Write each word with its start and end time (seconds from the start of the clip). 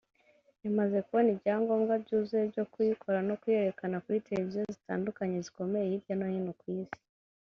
yamaze 0.63 0.97
kubona 1.05 1.29
ibyangombwa 1.35 1.93
byuzuye 2.03 2.43
byo 2.51 2.63
kuyikora 2.71 3.19
no 3.27 3.35
kuyerekana 3.41 4.01
kuri 4.03 4.23
televiziyo 4.27 4.61
zitandukanye 4.75 5.37
zikomeye 5.45 5.85
hirya 5.91 6.13
no 6.19 6.27
hino 6.33 6.53
ku 6.61 6.65
Isi 6.79 6.99